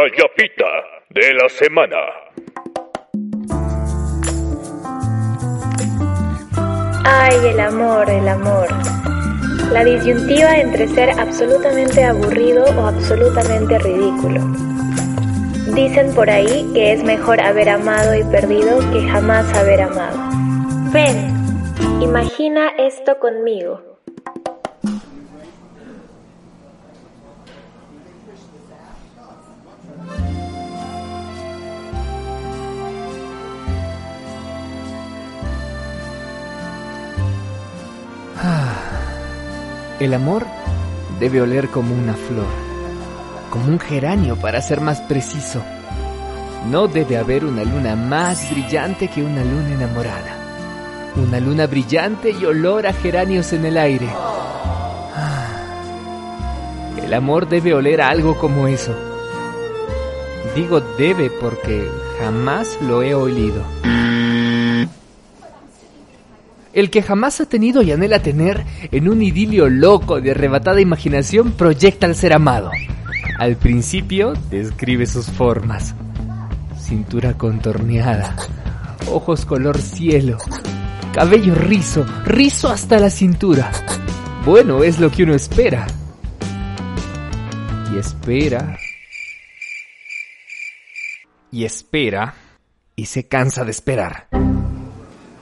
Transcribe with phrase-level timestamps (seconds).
[0.00, 0.06] La
[1.10, 1.96] de la semana.
[7.04, 8.68] Ay, el amor, el amor.
[9.70, 14.40] La disyuntiva entre ser absolutamente aburrido o absolutamente ridículo.
[15.74, 20.16] Dicen por ahí que es mejor haber amado y perdido que jamás haber amado.
[20.94, 21.30] Ven,
[22.00, 23.89] imagina esto conmigo.
[40.00, 40.46] El amor
[41.18, 42.46] debe oler como una flor,
[43.50, 45.62] como un geranio para ser más preciso.
[46.70, 50.38] No debe haber una luna más brillante que una luna enamorada.
[51.16, 54.08] Una luna brillante y olor a geranios en el aire.
[57.04, 58.96] El amor debe oler algo como eso.
[60.54, 61.86] Digo debe porque
[62.18, 63.64] jamás lo he olido.
[66.72, 71.52] El que jamás ha tenido y anhela tener, en un idilio loco de arrebatada imaginación,
[71.52, 72.70] proyecta al ser amado.
[73.38, 75.94] Al principio describe sus formas.
[76.78, 78.36] Cintura contorneada,
[79.10, 80.38] ojos color cielo,
[81.12, 83.72] cabello rizo, rizo hasta la cintura.
[84.44, 85.86] Bueno, es lo que uno espera.
[87.92, 88.78] Y espera.
[91.50, 92.34] Y espera.
[92.94, 94.28] Y se cansa de esperar.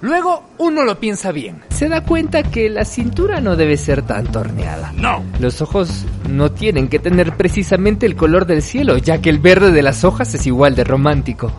[0.00, 1.62] Luego uno lo piensa bien.
[1.70, 4.92] Se da cuenta que la cintura no debe ser tan torneada.
[4.92, 5.24] No.
[5.40, 9.72] Los ojos no tienen que tener precisamente el color del cielo, ya que el verde
[9.72, 11.52] de las hojas es igual de romántico.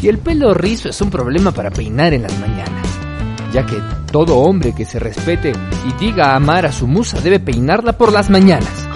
[0.00, 2.86] Y el pelo rizo es un problema para peinar en las mañanas,
[3.52, 3.76] ya que
[4.12, 5.52] todo hombre que se respete
[5.88, 8.88] y diga amar a su musa debe peinarla por las mañanas.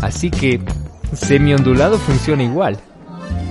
[0.00, 0.60] Así que
[1.12, 2.78] semi-ondulado funciona igual.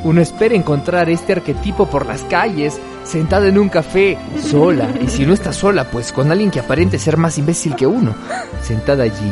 [0.04, 5.26] Uno espera encontrar este arquetipo por las calles, sentada en un café, sola, y si
[5.26, 8.16] no está sola, pues con alguien que aparente ser más imbécil que uno,
[8.64, 9.32] sentada allí,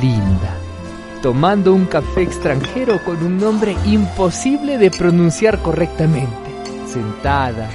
[0.00, 0.54] linda,
[1.22, 6.50] tomando un café extranjero con un nombre imposible de pronunciar correctamente,
[6.90, 7.68] sentada,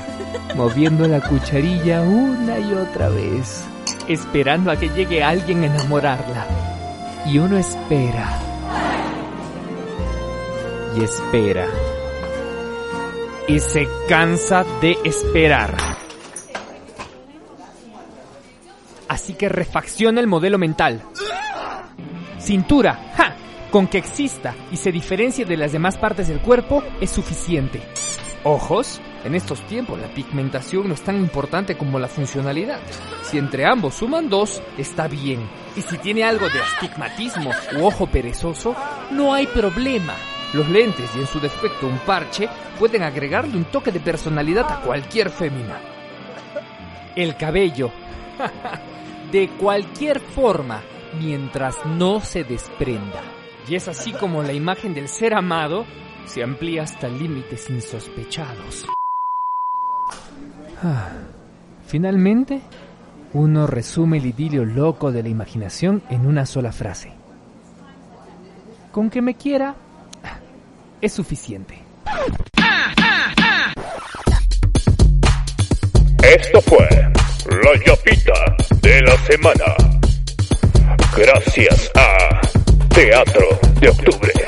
[0.56, 3.64] moviendo la cucharilla una y otra vez,
[4.08, 6.48] esperando a que llegue alguien a enamorarla.
[7.28, 8.40] Y uno espera.
[10.96, 11.68] Y espera
[13.48, 15.76] y se cansa de esperar.
[19.08, 21.04] Así que refacciona el modelo mental.
[22.40, 23.36] Cintura, ¡ja!
[23.72, 27.82] Con que exista y se diferencie de las demás partes del cuerpo es suficiente.
[28.44, 32.80] Ojos, en estos tiempos la pigmentación no es tan importante como la funcionalidad.
[33.24, 35.48] Si entre ambos suman dos, está bien.
[35.76, 38.76] Y si tiene algo de astigmatismo u ojo perezoso,
[39.12, 40.14] no hay problema.
[40.56, 42.48] Los lentes y en su defecto un parche
[42.80, 45.78] pueden agregarle un toque de personalidad a cualquier fémina.
[47.14, 47.92] El cabello.
[49.34, 50.82] de cualquier forma,
[51.20, 53.22] mientras no se desprenda.
[53.68, 55.86] Y es así como la imagen del ser amado
[56.26, 58.86] se amplía hasta límites insospechados.
[60.82, 61.10] Ah,
[61.86, 62.62] finalmente,
[63.34, 67.12] uno resume el idilio loco de la imaginación en una sola frase.
[68.94, 69.76] Con que me quiera,
[71.06, 71.76] es suficiente.
[76.24, 76.90] Esto fue
[77.64, 79.76] La Yapita de la Semana.
[81.16, 82.42] Gracias a
[82.90, 83.48] Teatro
[83.80, 84.45] de Octubre.